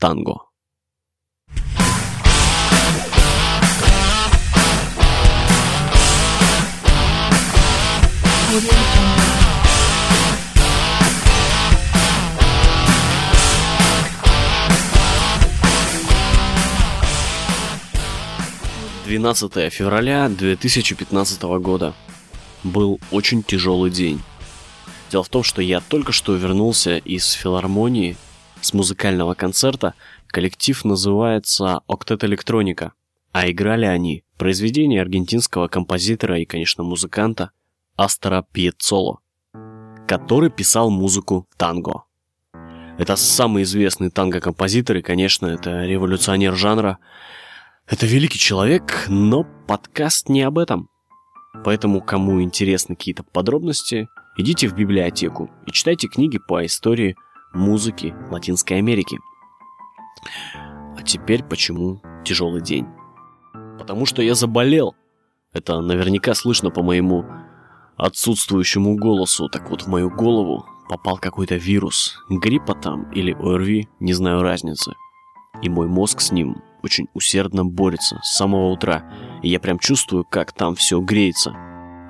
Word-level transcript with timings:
танго. 0.00 0.46
Двенадцатое 19.04 19.68
февраля 19.70 20.28
2015 20.30 21.42
года. 21.42 21.94
Был 22.64 23.00
очень 23.10 23.42
тяжелый 23.42 23.90
день. 23.90 24.22
Дело 25.10 25.24
в 25.24 25.28
том, 25.28 25.42
что 25.42 25.60
я 25.60 25.80
только 25.80 26.12
что 26.12 26.34
вернулся 26.36 26.96
из 26.96 27.32
филармонии 27.32 28.16
с 28.60 28.72
музыкального 28.72 29.34
концерта. 29.34 29.94
Коллектив 30.28 30.84
называется 30.84 31.80
«Октет 31.86 32.24
Электроника», 32.24 32.92
а 33.32 33.50
играли 33.50 33.86
они 33.86 34.24
произведения 34.38 35.00
аргентинского 35.00 35.68
композитора 35.68 36.38
и, 36.38 36.44
конечно, 36.44 36.82
музыканта 36.82 37.50
Астора 37.96 38.46
Пьецоло, 38.52 39.20
который 40.06 40.50
писал 40.50 40.90
музыку 40.90 41.46
танго. 41.56 42.04
Это 42.98 43.16
самый 43.16 43.62
известный 43.62 44.10
танго-композитор 44.10 44.98
и, 44.98 45.02
конечно, 45.02 45.46
это 45.46 45.84
революционер 45.84 46.54
жанра. 46.54 46.98
Это 47.86 48.06
великий 48.06 48.38
человек, 48.38 49.06
но 49.08 49.44
подкаст 49.66 50.28
не 50.28 50.42
об 50.42 50.58
этом. 50.58 50.90
Поэтому, 51.64 52.00
кому 52.00 52.42
интересны 52.42 52.94
какие-то 52.94 53.22
подробности, 53.22 54.08
идите 54.36 54.68
в 54.68 54.74
библиотеку 54.74 55.50
и 55.66 55.72
читайте 55.72 56.08
книги 56.08 56.38
по 56.38 56.64
истории 56.64 57.16
музыки 57.52 58.14
Латинской 58.30 58.78
Америки. 58.78 59.18
А 60.96 61.02
теперь 61.02 61.42
почему 61.42 62.00
тяжелый 62.24 62.60
день? 62.60 62.86
Потому 63.78 64.06
что 64.06 64.22
я 64.22 64.34
заболел. 64.34 64.94
Это 65.52 65.80
наверняка 65.80 66.34
слышно 66.34 66.70
по 66.70 66.82
моему 66.82 67.24
отсутствующему 67.96 68.96
голосу. 68.96 69.48
Так 69.48 69.70
вот, 69.70 69.82
в 69.82 69.86
мою 69.88 70.10
голову 70.10 70.64
попал 70.88 71.18
какой-то 71.18 71.56
вирус. 71.56 72.18
Гриппа 72.28 72.74
там 72.74 73.10
или 73.12 73.32
ОРВИ, 73.32 73.88
не 74.00 74.12
знаю 74.12 74.42
разницы. 74.42 74.94
И 75.62 75.68
мой 75.68 75.88
мозг 75.88 76.20
с 76.20 76.32
ним 76.32 76.62
очень 76.82 77.08
усердно 77.14 77.64
борется 77.64 78.20
с 78.22 78.36
самого 78.36 78.70
утра. 78.70 79.04
И 79.42 79.48
я 79.48 79.60
прям 79.60 79.78
чувствую, 79.78 80.24
как 80.24 80.52
там 80.52 80.74
все 80.74 81.00
греется. 81.00 81.54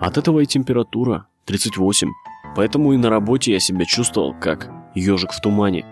От 0.00 0.16
этого 0.18 0.40
и 0.40 0.46
температура 0.46 1.26
38. 1.46 2.08
Поэтому 2.56 2.92
и 2.92 2.96
на 2.96 3.10
работе 3.10 3.52
я 3.52 3.60
себя 3.60 3.84
чувствовал 3.84 4.34
как 4.34 4.70
ежик 4.94 5.32
в 5.32 5.40
тумане. 5.40 5.84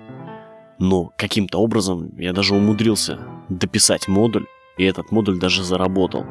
Но 0.78 1.12
каким-то 1.16 1.58
образом 1.58 2.16
я 2.18 2.32
даже 2.32 2.54
умудрился 2.54 3.18
дописать 3.48 4.08
модуль, 4.08 4.46
и 4.76 4.84
этот 4.84 5.10
модуль 5.10 5.38
даже 5.38 5.64
заработал. 5.64 6.24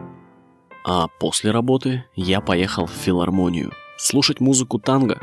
А 0.86 1.08
после 1.20 1.52
работы 1.52 2.06
я 2.16 2.40
поехал 2.40 2.86
в 2.86 2.92
филармонию 2.92 3.74
слушать 3.98 4.40
музыку 4.40 4.80
танго, 4.80 5.20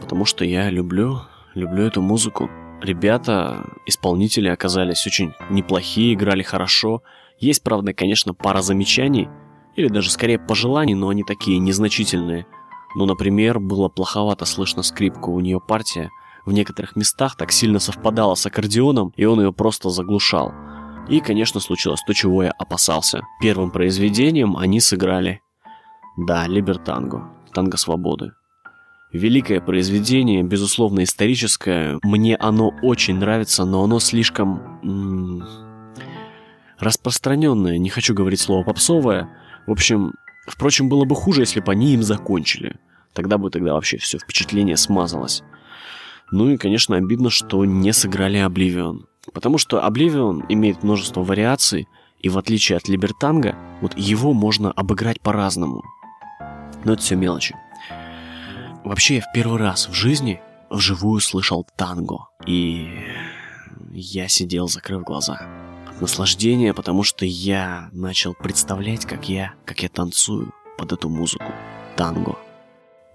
потому 0.00 0.24
что 0.24 0.44
я 0.44 0.68
люблю, 0.70 1.20
люблю 1.54 1.84
эту 1.84 2.02
музыку. 2.02 2.50
Ребята, 2.82 3.64
исполнители 3.86 4.48
оказались 4.48 5.06
очень 5.06 5.32
неплохие, 5.48 6.14
играли 6.14 6.42
хорошо. 6.42 7.02
Есть, 7.38 7.62
правда, 7.62 7.92
конечно, 7.92 8.34
пара 8.34 8.62
замечаний, 8.62 9.28
или 9.76 9.88
даже 9.88 10.10
скорее 10.10 10.38
пожеланий, 10.38 10.94
но 10.94 11.08
они 11.08 11.22
такие 11.22 11.58
незначительные. 11.58 12.46
Ну, 12.96 13.06
например, 13.06 13.60
было 13.60 13.88
плоховато 13.88 14.44
слышно 14.44 14.82
скрипку, 14.82 15.32
у 15.32 15.40
нее 15.40 15.60
партия 15.60 16.10
в 16.46 16.52
некоторых 16.52 16.96
местах 16.96 17.36
так 17.36 17.52
сильно 17.52 17.78
совпадала 17.80 18.36
с 18.36 18.46
аккордеоном, 18.46 19.12
и 19.16 19.24
он 19.24 19.40
ее 19.40 19.52
просто 19.52 19.90
заглушал. 19.90 20.54
И, 21.08 21.20
конечно, 21.20 21.60
случилось 21.60 22.00
то, 22.06 22.12
чего 22.14 22.44
я 22.44 22.50
опасался. 22.52 23.22
Первым 23.40 23.70
произведением 23.70 24.56
они 24.56 24.80
сыграли, 24.80 25.40
да, 26.16 26.46
Либертанго, 26.46 27.28
танго 27.52 27.76
свободы. 27.76 28.32
Великое 29.12 29.60
произведение, 29.60 30.42
безусловно 30.42 31.04
историческое. 31.04 31.98
Мне 32.02 32.36
оно 32.36 32.72
очень 32.82 33.16
нравится, 33.18 33.64
но 33.64 33.84
оно 33.84 33.98
слишком 33.98 34.80
м- 34.82 35.44
распространенное. 36.78 37.78
Не 37.78 37.88
хочу 37.88 38.14
говорить 38.14 38.40
слово 38.40 38.64
попсовое. 38.64 39.28
В 39.66 39.72
общем, 39.72 40.12
впрочем, 40.48 40.88
было 40.88 41.04
бы 41.04 41.14
хуже, 41.14 41.42
если 41.42 41.60
бы 41.60 41.72
они 41.72 41.92
им 41.94 42.02
закончили. 42.02 42.76
Тогда 43.14 43.38
бы 43.38 43.50
тогда 43.50 43.74
вообще 43.74 43.96
все 43.98 44.18
впечатление 44.18 44.76
смазалось. 44.76 45.42
Ну 46.30 46.50
и, 46.50 46.56
конечно, 46.56 46.96
обидно, 46.96 47.30
что 47.30 47.64
не 47.64 47.92
сыграли 47.92 48.38
Обливион. 48.38 49.06
Потому 49.32 49.58
что 49.58 49.84
Обливион 49.84 50.44
имеет 50.48 50.82
множество 50.82 51.22
вариаций, 51.22 51.88
и 52.20 52.28
в 52.28 52.38
отличие 52.38 52.76
от 52.76 52.88
Либертанга, 52.88 53.56
вот 53.80 53.96
его 53.96 54.32
можно 54.32 54.72
обыграть 54.72 55.20
по-разному. 55.20 55.82
Но 56.84 56.94
это 56.94 57.02
все 57.02 57.16
мелочи. 57.16 57.54
Вообще, 58.84 59.16
я 59.16 59.20
в 59.20 59.32
первый 59.34 59.58
раз 59.58 59.88
в 59.88 59.92
жизни 59.92 60.40
вживую 60.70 61.20
слышал 61.20 61.66
танго. 61.76 62.28
И 62.46 62.88
я 63.92 64.28
сидел, 64.28 64.68
закрыв 64.68 65.02
глаза. 65.02 65.48
От 65.88 66.00
наслаждения, 66.00 66.72
потому 66.72 67.02
что 67.02 67.24
я 67.24 67.88
начал 67.92 68.34
представлять, 68.34 69.04
как 69.04 69.28
я, 69.28 69.54
как 69.64 69.82
я 69.82 69.88
танцую 69.88 70.52
под 70.78 70.92
эту 70.92 71.08
музыку. 71.08 71.52
Танго. 71.96 72.36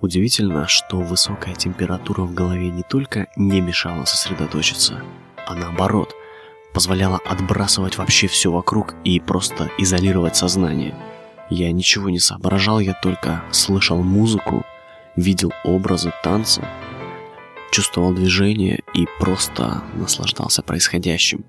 Удивительно, 0.01 0.67
что 0.67 0.97
высокая 0.97 1.55
температура 1.55 2.23
в 2.23 2.33
голове 2.33 2.69
не 2.69 2.83
только 2.83 3.27
не 3.35 3.61
мешала 3.61 4.05
сосредоточиться, 4.05 5.01
а 5.47 5.55
наоборот, 5.55 6.13
позволяла 6.73 7.19
отбрасывать 7.23 7.97
вообще 7.97 8.27
все 8.27 8.51
вокруг 8.51 8.95
и 9.03 9.19
просто 9.19 9.69
изолировать 9.77 10.35
сознание. 10.35 10.95
Я 11.49 11.71
ничего 11.71 12.09
не 12.09 12.19
соображал, 12.19 12.79
я 12.79 12.93
только 13.01 13.43
слышал 13.51 14.01
музыку 14.01 14.65
видел 15.15 15.51
образы 15.63 16.11
танца, 16.23 16.67
чувствовал 17.71 18.13
движение 18.13 18.81
и 18.93 19.07
просто 19.19 19.83
наслаждался 19.95 20.61
происходящим. 20.61 21.45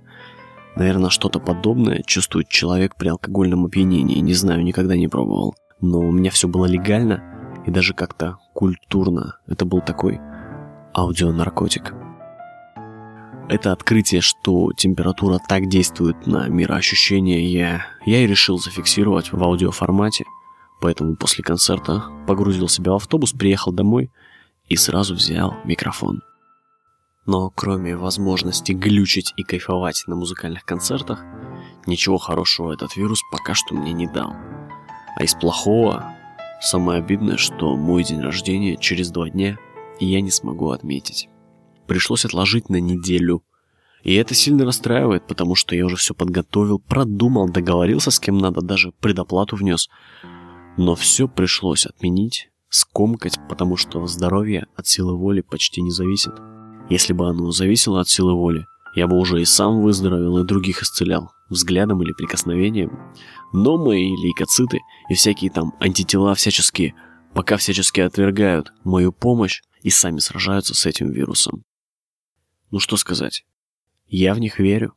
Наверное, 0.77 1.11
что-то 1.11 1.39
подобное 1.39 2.03
чувствует 2.07 2.49
человек 2.49 2.97
при 2.97 3.09
алкогольном 3.09 3.67
опьянении. 3.67 4.21
Не 4.21 4.35
знаю, 4.35 4.63
никогда 4.63 4.97
не 4.97 5.09
пробовал. 5.09 5.55
Но 5.81 5.99
у 5.99 6.11
меня 6.11 6.31
все 6.31 6.49
было 6.49 6.65
легально 6.65 7.23
и 7.67 7.71
даже 7.71 7.93
как-то 7.93 8.39
культурно. 8.63 9.39
Это 9.49 9.65
был 9.65 9.81
такой 9.81 10.21
аудионаркотик. 10.95 11.95
Это 13.49 13.73
открытие, 13.73 14.21
что 14.21 14.71
температура 14.77 15.41
так 15.49 15.69
действует 15.69 16.27
на 16.27 16.47
мироощущение, 16.49 17.45
я, 17.53 17.85
я 18.07 18.23
и 18.23 18.27
решил 18.27 18.59
зафиксировать 18.59 19.33
в 19.33 19.43
аудиоформате– 19.43 20.25
Поэтому 20.83 21.15
после 21.15 21.45
концерта 21.45 22.03
погрузил 22.27 22.67
себя 22.67 22.91
в 22.91 22.97
автобус, 22.97 23.33
приехал 23.33 23.71
домой 23.71 24.11
и 24.67 24.75
сразу 24.75 25.15
взял 25.15 25.55
микрофон. 25.65 26.23
Но 27.25 27.51
кроме 27.51 27.97
возможности 27.97 28.73
глючить 28.73 29.33
и 29.37 29.45
кайфовать 29.45 30.03
на 30.09 30.17
музыкальных 30.17 30.65
концертах, 30.65 31.23
ничего 31.87 32.19
хорошего 32.19 32.73
этот 32.73 32.97
вирус 32.97 33.21
пока 33.31 33.55
что 33.55 33.77
мне 33.77 33.93
не 33.93 34.09
дал. 34.09 34.35
А 35.15 35.23
из 35.23 35.35
плохого, 35.35 36.12
самое 36.63 37.01
обидное, 37.01 37.37
что 37.37 37.77
мой 37.77 38.05
день 38.05 38.21
рождения 38.21 38.77
через 38.77 39.11
два 39.11 39.29
дня, 39.29 39.59
и 40.01 40.07
я 40.07 40.21
не 40.21 40.31
смогу 40.31 40.71
отметить. 40.71 41.29
Пришлось 41.87 42.25
отложить 42.25 42.69
на 42.69 42.81
неделю. 42.81 43.43
И 44.03 44.15
это 44.15 44.35
сильно 44.35 44.65
расстраивает, 44.65 45.27
потому 45.27 45.55
что 45.55 45.77
я 45.77 45.85
уже 45.85 45.97
все 45.97 46.15
подготовил, 46.15 46.79
продумал, 46.79 47.49
договорился 47.49 48.11
с 48.11 48.19
кем 48.19 48.39
надо, 48.39 48.61
даже 48.61 48.93
предоплату 49.01 49.57
внес. 49.57 49.89
Но 50.77 50.95
все 50.95 51.29
пришлось 51.29 51.87
отменить, 51.87 52.51
скомкать, 52.69 53.39
потому 53.49 53.77
что 53.77 54.07
здоровье 54.07 54.67
от 54.77 54.87
силы 54.87 55.17
воли 55.17 55.41
почти 55.43 55.83
не 55.83 55.91
зависит. 55.91 56.33
Если 56.89 57.13
бы 57.13 57.29
оно 57.29 57.51
зависело 57.53 58.01
от 58.01 58.09
силы 58.09 58.35
воли, 58.35 58.67
я 58.95 59.07
бы 59.07 59.17
уже 59.17 59.41
и 59.41 59.45
сам 59.45 59.81
выздоровел, 59.83 60.39
и 60.39 60.47
других 60.47 60.83
исцелял, 60.83 61.33
взглядом 61.49 62.03
или 62.03 62.13
прикосновением. 62.13 62.99
Но 63.53 63.79
мои 63.79 64.11
лейкоциты 64.11 64.81
и 65.09 65.15
всякие 65.15 65.51
там 65.51 65.75
антитела 65.81 66.35
всяческие, 66.35 66.95
пока 67.35 67.57
всячески 67.57 68.01
отвергают 68.01 68.73
мою 68.85 69.13
помощь 69.13 69.63
и 69.83 69.91
сами 69.91 70.19
сражаются 70.19 70.75
с 70.75 70.87
этим 70.87 71.11
вирусом. 71.11 71.65
Ну 72.71 72.79
что 72.79 72.97
сказать, 72.97 73.45
я 74.07 74.35
в 74.35 74.39
них 74.39 74.59
верю. 74.59 74.95